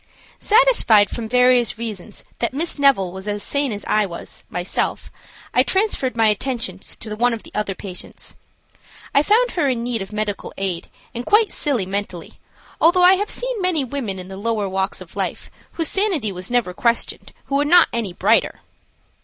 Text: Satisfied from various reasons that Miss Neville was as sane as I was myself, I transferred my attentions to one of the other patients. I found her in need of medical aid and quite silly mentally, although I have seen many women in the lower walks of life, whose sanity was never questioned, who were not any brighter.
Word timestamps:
Satisfied 0.39 1.11
from 1.11 1.29
various 1.29 1.77
reasons 1.77 2.23
that 2.39 2.55
Miss 2.55 2.79
Neville 2.79 3.11
was 3.11 3.27
as 3.27 3.43
sane 3.43 3.71
as 3.71 3.85
I 3.85 4.03
was 4.07 4.43
myself, 4.49 5.11
I 5.53 5.61
transferred 5.61 6.17
my 6.17 6.25
attentions 6.29 6.95
to 6.97 7.15
one 7.15 7.35
of 7.35 7.43
the 7.43 7.51
other 7.53 7.75
patients. 7.75 8.35
I 9.13 9.21
found 9.21 9.51
her 9.51 9.69
in 9.69 9.83
need 9.83 10.01
of 10.01 10.11
medical 10.11 10.55
aid 10.57 10.87
and 11.13 11.23
quite 11.23 11.53
silly 11.53 11.85
mentally, 11.85 12.39
although 12.81 13.03
I 13.03 13.13
have 13.13 13.29
seen 13.29 13.61
many 13.61 13.83
women 13.83 14.17
in 14.17 14.27
the 14.27 14.37
lower 14.37 14.67
walks 14.67 15.01
of 15.01 15.15
life, 15.15 15.51
whose 15.73 15.89
sanity 15.89 16.31
was 16.31 16.49
never 16.49 16.73
questioned, 16.73 17.31
who 17.45 17.57
were 17.57 17.63
not 17.63 17.87
any 17.93 18.11
brighter. 18.11 18.61